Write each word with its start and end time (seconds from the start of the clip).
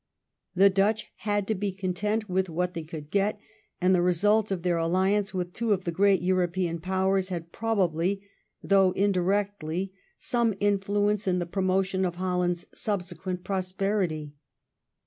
The 0.55 0.71
Dutch 0.71 1.11
had 1.17 1.47
to 1.47 1.53
be 1.53 1.71
content 1.71 2.27
with 2.27 2.49
what 2.49 2.73
they 2.73 2.81
could 2.81 3.11
get, 3.11 3.39
and 3.79 3.93
the 3.93 4.01
result 4.01 4.49
of 4.49 4.63
their 4.63 4.77
aUiance 4.77 5.31
with 5.31 5.53
two 5.53 5.73
of 5.73 5.83
the 5.85 5.91
great 5.91 6.23
European 6.23 6.79
Powers 6.79 7.29
had 7.29 7.51
probably, 7.51 8.27
although 8.63 8.93
indirectly, 8.93 9.93
some 10.17 10.55
influence 10.59 11.27
in 11.27 11.37
the 11.37 11.45
promotion 11.45 12.03
of 12.03 12.15
Holland's 12.15 12.65
subsequent 12.73 13.43
prosperity. 13.43 14.33